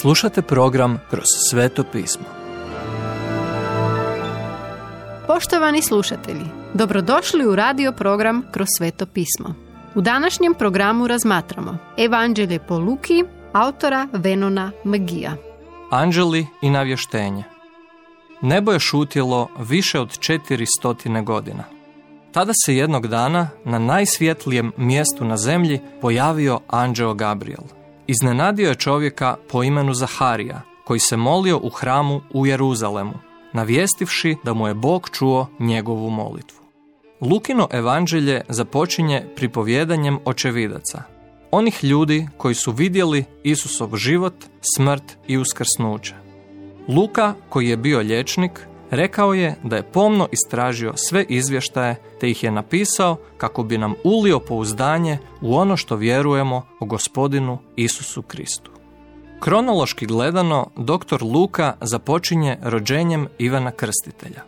Slušate 0.00 0.42
program 0.42 1.00
Kroz 1.10 1.24
sveto 1.50 1.84
pismo. 1.92 2.24
Poštovani 5.26 5.82
slušatelji, 5.82 6.44
dobrodošli 6.74 7.46
u 7.46 7.56
radio 7.56 7.92
program 7.92 8.42
Kroz 8.52 8.66
sveto 8.78 9.06
pismo. 9.06 9.54
U 9.94 10.00
današnjem 10.00 10.54
programu 10.54 11.06
razmatramo 11.06 11.78
Evanđelje 11.98 12.58
po 12.58 12.78
Luki, 12.78 13.24
autora 13.52 14.08
Venona 14.12 14.70
Magija. 14.84 15.36
Anđeli 15.90 16.46
i 16.62 16.70
navještenje. 16.70 17.44
Nebo 18.40 18.72
je 18.72 18.78
šutjelo 18.78 19.48
više 19.58 20.00
od 20.00 20.18
400 20.18 21.24
godina. 21.24 21.64
Tada 22.32 22.52
se 22.64 22.76
jednog 22.76 23.06
dana 23.06 23.48
na 23.64 23.78
najsvjetlijem 23.78 24.72
mjestu 24.76 25.24
na 25.24 25.36
zemlji 25.36 25.80
pojavio 26.00 26.60
anđeo 26.68 27.14
Gabriel. 27.14 27.75
Iznenadio 28.06 28.68
je 28.68 28.74
čovjeka 28.74 29.36
po 29.48 29.62
imenu 29.62 29.94
Zaharija, 29.94 30.60
koji 30.84 31.00
se 31.00 31.16
molio 31.16 31.60
u 31.62 31.70
hramu 31.70 32.20
u 32.30 32.46
Jeruzalemu, 32.46 33.14
navijestivši 33.52 34.36
da 34.44 34.54
mu 34.54 34.68
je 34.68 34.74
Bog 34.74 35.08
čuo 35.12 35.46
njegovu 35.58 36.10
molitvu. 36.10 36.58
Lukino 37.20 37.68
evanđelje 37.72 38.42
započinje 38.48 39.26
pripovjedanjem 39.36 40.18
očevidaca, 40.24 41.02
onih 41.50 41.84
ljudi 41.84 42.28
koji 42.36 42.54
su 42.54 42.72
vidjeli 42.72 43.24
Isusov 43.42 43.96
život, 43.96 44.34
smrt 44.76 45.16
i 45.26 45.38
uskrsnuće. 45.38 46.14
Luka, 46.88 47.34
koji 47.48 47.68
je 47.68 47.76
bio 47.76 47.98
liječnik, 47.98 48.60
rekao 48.90 49.34
je 49.34 49.54
da 49.62 49.76
je 49.76 49.82
pomno 49.82 50.28
istražio 50.32 50.92
sve 50.96 51.24
izvještaje 51.28 51.96
te 52.20 52.30
ih 52.30 52.44
je 52.44 52.50
napisao 52.50 53.16
kako 53.36 53.62
bi 53.62 53.78
nam 53.78 53.94
ulio 54.04 54.40
pouzdanje 54.40 55.18
u 55.40 55.56
ono 55.56 55.76
što 55.76 55.96
vjerujemo 55.96 56.62
o 56.80 56.84
gospodinu 56.84 57.58
Isusu 57.76 58.22
Kristu. 58.22 58.70
Kronološki 59.40 60.06
gledano, 60.06 60.66
dr. 60.76 61.22
Luka 61.22 61.74
započinje 61.80 62.58
rođenjem 62.62 63.28
Ivana 63.38 63.70
Krstitelja. 63.70 64.42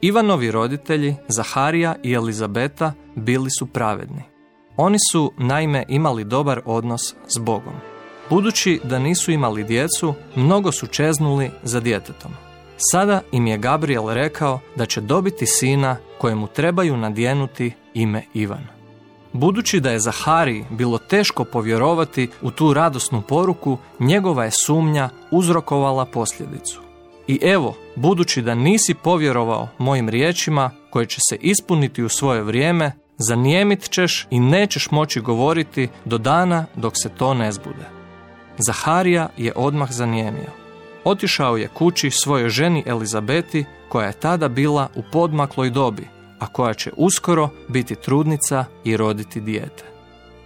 Ivanovi 0.00 0.50
roditelji, 0.50 1.14
Zaharija 1.28 1.94
i 2.02 2.12
Elizabeta, 2.12 2.92
bili 3.14 3.50
su 3.50 3.66
pravedni. 3.66 4.22
Oni 4.76 4.98
su, 5.12 5.32
naime, 5.38 5.84
imali 5.88 6.24
dobar 6.24 6.60
odnos 6.64 7.14
s 7.26 7.38
Bogom. 7.38 7.74
Budući 8.30 8.80
da 8.84 8.98
nisu 8.98 9.30
imali 9.32 9.64
djecu, 9.64 10.14
mnogo 10.34 10.72
su 10.72 10.86
čeznuli 10.86 11.50
za 11.62 11.80
djetetom. 11.80 12.45
Sada 12.76 13.20
im 13.32 13.46
je 13.46 13.58
Gabriel 13.58 14.08
rekao 14.08 14.60
da 14.76 14.86
će 14.86 15.00
dobiti 15.00 15.46
sina 15.46 15.96
kojemu 16.18 16.46
trebaju 16.46 16.96
nadjenuti 16.96 17.72
ime 17.94 18.22
Ivan. 18.34 18.66
Budući 19.32 19.80
da 19.80 19.90
je 19.90 20.00
Zahari 20.00 20.64
bilo 20.70 20.98
teško 20.98 21.44
povjerovati 21.44 22.28
u 22.42 22.50
tu 22.50 22.74
radosnu 22.74 23.22
poruku, 23.22 23.78
njegova 24.00 24.44
je 24.44 24.50
sumnja 24.50 25.08
uzrokovala 25.30 26.04
posljedicu. 26.04 26.80
I 27.26 27.38
evo, 27.42 27.74
budući 27.96 28.42
da 28.42 28.54
nisi 28.54 28.94
povjerovao 28.94 29.68
mojim 29.78 30.08
riječima 30.08 30.70
koje 30.90 31.06
će 31.06 31.20
se 31.30 31.36
ispuniti 31.36 32.02
u 32.02 32.08
svoje 32.08 32.42
vrijeme, 32.42 32.92
zanijemit 33.18 33.90
ćeš 33.90 34.26
i 34.30 34.40
nećeš 34.40 34.90
moći 34.90 35.20
govoriti 35.20 35.88
do 36.04 36.18
dana 36.18 36.66
dok 36.74 36.92
se 37.02 37.08
to 37.08 37.34
ne 37.34 37.52
zbude. 37.52 37.88
Zaharija 38.58 39.28
je 39.36 39.52
odmah 39.56 39.92
zanijemio 39.92 40.65
otišao 41.06 41.56
je 41.56 41.68
kući 41.68 42.10
svojoj 42.10 42.48
ženi 42.48 42.82
Elizabeti, 42.86 43.64
koja 43.88 44.06
je 44.06 44.12
tada 44.12 44.48
bila 44.48 44.88
u 44.94 45.02
podmakloj 45.12 45.70
dobi, 45.70 46.08
a 46.38 46.46
koja 46.46 46.74
će 46.74 46.92
uskoro 46.96 47.48
biti 47.68 47.94
trudnica 47.94 48.64
i 48.84 48.96
roditi 48.96 49.40
dijete. 49.40 49.84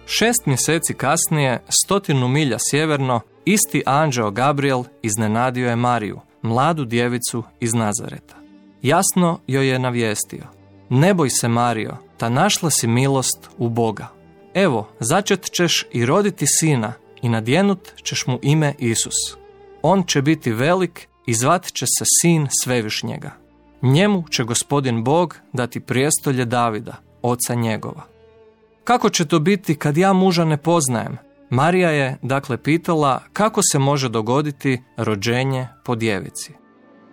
Šest 0.05 0.45
mjeseci 0.45 0.93
kasnije, 0.93 1.63
stotinu 1.83 2.27
milja 2.27 2.57
sjeverno, 2.59 3.21
isti 3.45 3.83
anđeo 3.85 4.31
Gabriel 4.31 4.83
iznenadio 5.01 5.69
je 5.69 5.75
Mariju, 5.75 6.19
mladu 6.41 6.85
djevicu 6.85 7.43
iz 7.59 7.73
Nazareta. 7.73 8.35
Jasno 8.81 9.39
joj 9.47 9.67
je 9.67 9.79
navijestio. 9.79 10.43
Ne 10.89 11.13
boj 11.13 11.29
se 11.29 11.47
Mario, 11.47 11.97
ta 12.17 12.29
našla 12.29 12.69
si 12.69 12.87
milost 12.87 13.49
u 13.57 13.69
Boga. 13.69 14.07
Evo, 14.53 14.89
začet 14.99 15.51
ćeš 15.51 15.85
i 15.91 16.05
roditi 16.05 16.45
sina 16.47 16.93
i 17.21 17.29
nadjenut 17.29 17.89
ćeš 18.03 18.27
mu 18.27 18.39
ime 18.41 18.73
Isus. 18.79 19.40
On 19.81 20.03
će 20.03 20.21
biti 20.21 20.51
velik 20.51 21.07
i 21.25 21.33
zvat 21.33 21.65
će 21.65 21.85
se 21.85 22.05
sin 22.21 22.47
svevišnjega. 22.63 23.31
Njemu 23.81 24.23
će 24.29 24.43
gospodin 24.43 25.03
Bog 25.03 25.37
dati 25.53 25.79
prijestolje 25.79 26.45
Davida, 26.45 26.95
oca 27.21 27.53
njegova. 27.53 28.03
Kako 28.83 29.09
će 29.09 29.27
to 29.27 29.39
biti 29.39 29.75
kad 29.75 29.97
ja 29.97 30.13
muža 30.13 30.45
ne 30.45 30.57
poznajem? 30.57 31.17
Marija 31.49 31.89
je 31.89 32.17
dakle 32.21 32.57
pitala 32.57 33.21
kako 33.33 33.61
se 33.71 33.79
može 33.79 34.09
dogoditi 34.09 34.81
rođenje 34.97 35.67
po 35.83 35.95
djevici. 35.95 36.53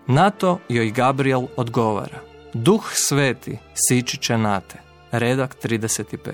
Na 0.06 0.30
to 0.30 0.58
joj 0.68 0.90
Gabriel 0.90 1.46
odgovara. 1.56 2.20
Duh 2.54 2.84
sveti 2.92 3.58
sići 3.74 4.16
će 4.16 4.38
na 4.38 4.60
te. 4.60 4.78
Redak 5.12 5.56
35. 5.64 6.32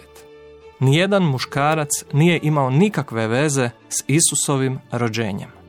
Nijedan 0.80 1.22
muškarac 1.22 1.90
nije 2.12 2.40
imao 2.42 2.70
nikakve 2.70 3.26
veze 3.28 3.70
s 3.88 4.04
Isusovim 4.06 4.78
rođenjem. 4.92 5.63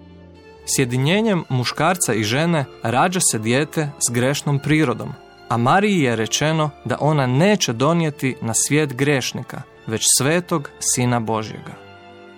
Sjedinjenjem 0.65 1.43
muškarca 1.49 2.13
i 2.13 2.23
žene 2.23 2.65
rađa 2.83 3.19
se 3.31 3.39
dijete 3.39 3.89
s 4.09 4.13
grešnom 4.13 4.59
prirodom, 4.59 5.13
a 5.49 5.57
Mariji 5.57 5.99
je 5.99 6.15
rečeno 6.15 6.69
da 6.85 6.97
ona 6.99 7.27
neće 7.27 7.73
donijeti 7.73 8.35
na 8.41 8.53
svijet 8.53 8.93
grešnika, 8.93 9.61
već 9.87 10.03
svetog 10.17 10.69
Sina 10.79 11.19
Božjega. 11.19 11.85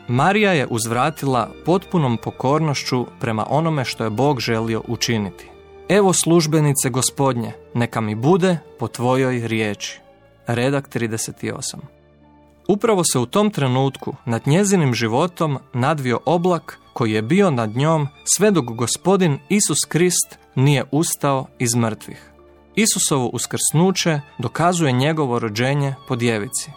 Marija 0.07 0.53
je 0.53 0.67
uzvratila 0.69 1.51
potpunom 1.65 2.17
pokornošću 2.17 3.05
prema 3.19 3.45
onome 3.49 3.85
što 3.85 4.03
je 4.03 4.09
Bog 4.09 4.39
želio 4.39 4.81
učiniti. 4.87 5.49
Evo 5.89 6.13
službenice 6.13 6.89
gospodnje, 6.89 7.51
neka 7.73 8.01
mi 8.01 8.15
bude 8.15 8.57
po 8.79 8.87
tvojoj 8.87 9.47
riječi. 9.47 9.99
Redak 10.47 10.89
38. 10.89 11.75
Upravo 12.67 13.03
se 13.03 13.19
u 13.19 13.25
tom 13.25 13.51
trenutku 13.51 14.15
nad 14.25 14.47
njezinim 14.47 14.93
životom 14.93 15.57
nadvio 15.73 16.19
oblak 16.25 16.79
koji 16.97 17.11
je 17.11 17.21
bio 17.21 17.51
nad 17.51 17.75
njom 17.75 18.07
sve 18.37 18.51
dok 18.51 18.65
gospodin 18.65 19.39
Isus 19.49 19.77
Krist 19.87 20.39
nije 20.55 20.83
ustao 20.91 21.45
iz 21.59 21.75
mrtvih. 21.75 22.31
Isusovo 22.75 23.27
uskrsnuće 23.27 24.21
dokazuje 24.37 24.91
njegovo 24.91 25.39
rođenje 25.39 25.95
po 26.07 26.15
djevici. 26.15 26.71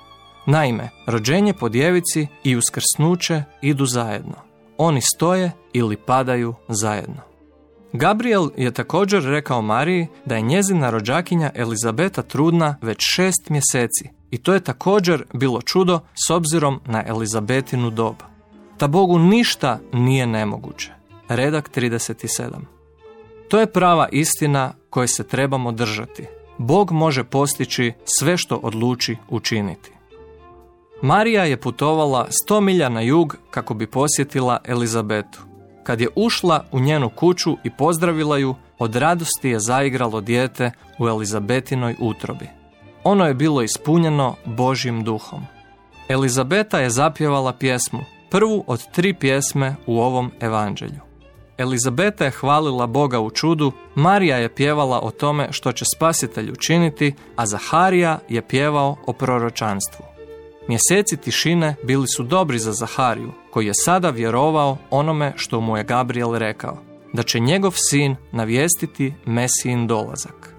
Naime, 0.47 0.91
rođenje 1.07 1.55
po 1.55 1.69
djevici 1.69 2.27
i 2.45 2.57
uskrsnuće 2.57 3.43
idu 3.63 3.87
zajedno. 3.87 4.35
Oni 4.79 5.01
stoje 5.17 5.53
ili 5.73 5.97
padaju 5.97 6.55
zajedno. 6.69 7.23
Gabriel 7.93 8.49
je 8.57 8.71
također 8.71 9.23
rekao 9.23 9.63
Mariji 9.63 10.07
da 10.25 10.37
je 10.37 10.43
njezina 10.43 10.91
rođakinja 10.91 11.51
Elizabeta 11.55 12.23
trudna 12.23 12.77
već 12.83 12.99
šest 13.01 13.51
mjeseci 13.51 14.09
i 14.31 14.39
to 14.39 14.55
je 14.55 14.61
također 14.61 15.25
bilo 15.35 15.63
čudo 15.63 16.01
s 16.27 16.31
obzirom 16.31 16.81
na 16.87 17.05
Elizabetinu 17.07 17.91
dob 17.91 18.15
da 18.81 18.87
Bogu 18.87 19.19
ništa 19.19 19.79
nije 19.93 20.27
nemoguće. 20.27 20.93
Redak 21.29 21.71
37. 21.77 22.51
To 23.49 23.61
je 23.61 23.73
prava 23.73 24.09
istina 24.13 24.73
koje 24.91 25.09
se 25.09 25.29
trebamo 25.29 25.73
držati. 25.73 26.27
Bog 26.59 26.93
može 26.93 27.25
postići 27.25 27.93
sve 28.05 28.37
što 28.37 28.57
odluči 28.57 29.17
učiniti. 29.29 29.91
Marija 31.03 31.45
je 31.45 31.61
putovala 31.61 32.27
sto 32.31 32.61
milja 32.61 32.89
na 32.89 33.01
jug 33.01 33.37
kako 33.51 33.75
bi 33.75 33.87
posjetila 33.87 34.59
Elizabetu. 34.65 35.41
Kad 35.83 36.01
je 36.01 36.09
ušla 36.17 36.65
u 36.73 36.81
njenu 36.81 37.11
kuću 37.11 37.57
i 37.65 37.71
pozdravila 37.71 38.39
ju, 38.39 38.55
od 38.79 38.97
radosti 38.97 39.49
je 39.49 39.61
zaigralo 39.61 40.21
dijete 40.21 40.71
u 40.99 41.09
Elizabetinoj 41.09 41.97
utrobi. 41.99 42.49
Ono 43.05 43.27
je 43.27 43.35
bilo 43.35 43.63
ispunjeno 43.63 44.37
Božjim 44.45 45.05
duhom. 45.05 45.47
Elizabeta 46.09 46.81
je 46.81 46.91
zapjevala 46.91 47.53
pjesmu 47.53 48.01
prvu 48.31 48.65
od 48.67 48.91
tri 48.93 49.15
pjesme 49.15 49.77
u 49.87 50.01
ovom 50.01 50.31
evanđelju. 50.41 51.01
Elizabeta 51.59 52.25
je 52.25 52.31
hvalila 52.31 52.87
Boga 52.87 53.21
u 53.21 53.31
čudu, 53.31 53.73
Marija 53.95 54.37
je 54.37 54.55
pjevala 54.55 55.01
o 55.01 55.11
tome 55.11 55.49
što 55.51 55.73
će 55.73 55.85
spasitelj 55.97 56.51
učiniti, 56.51 57.15
a 57.37 57.47
Zaharija 57.47 58.19
je 58.29 58.43
pjevao 58.43 58.97
o 59.07 59.13
proročanstvu. 59.13 60.05
Mjeseci 60.69 61.17
tišine 61.17 61.75
bili 61.85 62.09
su 62.09 62.23
dobri 62.23 62.59
za 62.59 62.73
Zahariju, 62.73 63.33
koji 63.51 63.67
je 63.67 63.75
sada 63.75 64.11
vjerovao 64.11 64.77
onome 64.91 65.33
što 65.37 65.61
mu 65.61 65.77
je 65.77 65.85
Gabriel 65.85 66.35
rekao, 66.35 66.79
da 67.13 67.23
će 67.23 67.41
njegov 67.41 67.73
sin 67.77 68.17
navijestiti 68.33 69.15
Mesijin 69.27 69.87
dolazak. 69.87 70.55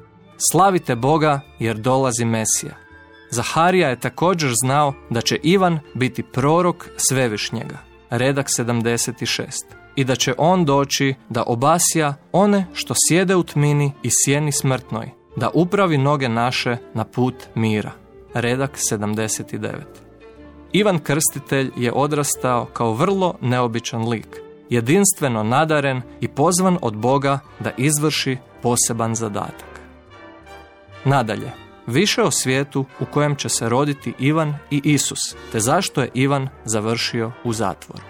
Slavite 0.52 0.96
Boga 0.96 1.40
jer 1.60 1.78
dolazi 1.78 2.26
Mesija. 2.26 2.81
Zaharija 3.32 3.90
je 3.90 4.00
također 4.00 4.52
znao 4.64 4.94
da 5.10 5.22
će 5.22 5.40
Ivan 5.44 5.80
biti 5.94 6.24
prorok 6.24 6.90
svevišnjega, 6.98 7.78
redak 8.10 8.48
76, 8.60 9.50
i 9.96 10.04
da 10.04 10.16
će 10.16 10.34
on 10.38 10.66
doći 10.66 11.14
da 11.30 11.44
obasja 11.44 12.14
one 12.32 12.66
što 12.74 12.94
sjede 13.08 13.36
u 13.36 13.44
tmini 13.44 13.92
i 14.04 14.10
sjeni 14.12 14.52
smrtnoj, 14.52 15.10
da 15.36 15.50
upravi 15.54 15.98
noge 15.98 16.30
naše 16.30 16.78
na 16.94 17.04
put 17.04 17.36
mira, 17.56 17.92
redak 18.34 18.78
79. 18.92 19.72
Ivan 20.72 21.00
Krstitelj 21.00 21.72
je 21.78 21.94
odrastao 21.94 22.66
kao 22.66 22.94
vrlo 22.94 23.36
neobičan 23.42 24.10
lik. 24.10 24.28
jedinstveno 24.70 25.44
nadaren 25.44 26.02
i 26.22 26.28
pozvan 26.28 26.78
od 26.82 26.98
Boga 26.98 27.40
da 27.60 27.72
izvrši 27.78 28.38
poseban 28.62 29.16
zadatak. 29.16 29.82
Nadalje, 31.06 31.52
više 31.88 32.24
o 32.24 32.32
svijetu 32.32 32.86
u 33.00 33.06
kojem 33.06 33.36
će 33.36 33.50
se 33.50 33.70
roditi 33.70 34.14
Ivan 34.20 34.56
i 34.72 34.82
Isus, 34.84 35.20
te 35.52 35.60
zašto 35.60 36.02
je 36.02 36.10
Ivan 36.14 36.50
završio 36.66 37.32
u 37.44 37.54
zatvoru. 37.54 38.04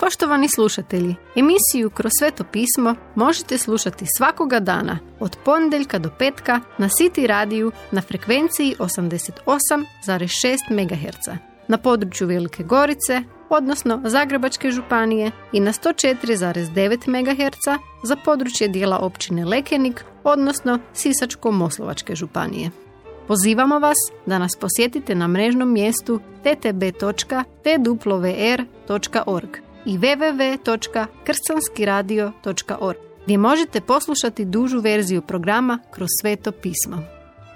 Poštovani 0.00 0.48
slušatelji, 0.48 1.14
emisiju 1.36 1.90
Kroz 1.90 2.12
sveto 2.18 2.44
pismo 2.44 2.94
možete 3.14 3.58
slušati 3.58 4.04
svakoga 4.16 4.60
dana 4.60 4.98
od 5.20 5.36
ponedjeljka 5.44 5.98
do 5.98 6.10
petka 6.18 6.60
na 6.78 6.88
City 6.88 7.26
radiju 7.26 7.72
na 7.90 8.00
frekvenciji 8.00 8.74
88,6 8.78 10.56
MHz 10.70 11.38
na 11.68 11.78
području 11.78 12.26
Velike 12.26 12.62
Gorice, 12.62 13.22
odnosno 13.48 14.02
Zagrebačke 14.04 14.70
županije 14.70 15.30
i 15.52 15.60
na 15.60 15.72
104,9 15.72 17.08
MHz 17.08 17.80
za 18.02 18.16
područje 18.16 18.68
dijela 18.68 18.98
općine 18.98 19.44
Lekenik, 19.44 20.04
odnosno 20.24 20.78
Sisačko-Moslovačke 20.94 22.14
županije. 22.14 22.70
Pozivamo 23.28 23.78
vas 23.78 23.96
da 24.26 24.38
nas 24.38 24.56
posjetite 24.60 25.14
na 25.14 25.28
mrežnom 25.28 25.72
mjestu 25.72 26.20
ttb.twr.org 26.42 27.48
i 29.84 29.98
www.kršćanskiradio.org 29.98 32.96
gdje 33.24 33.38
možete 33.38 33.80
poslušati 33.80 34.44
dužu 34.44 34.80
verziju 34.80 35.22
programa 35.22 35.78
kroz 35.90 36.08
sveto 36.20 36.52
pismo. 36.52 37.02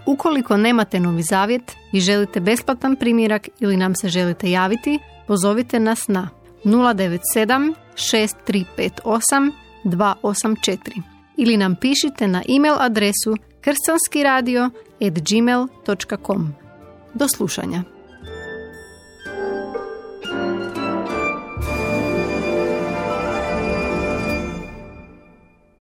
Ukoliko 0.07 0.57
nemate 0.57 1.01
novi 1.01 1.23
zavjet 1.23 1.77
i 1.93 2.01
želite 2.01 2.41
besplatan 2.41 2.97
primjerak 2.97 3.49
ili 3.61 3.77
nam 3.77 3.95
se 3.95 4.09
želite 4.09 4.51
javiti, 4.51 4.99
pozovite 5.27 5.81
nas 5.81 6.09
na 6.09 6.29
097 6.65 7.75
6358 7.95 9.53
284 9.85 11.03
ili 11.37 11.57
nam 11.57 11.77
pišite 11.77 12.29
na 12.29 12.43
e-mail 12.49 12.75
adresu 12.79 13.37
kršćanskiradio.gmail.com 15.03 16.55
Do 17.15 17.29
slušanja. 17.29 17.83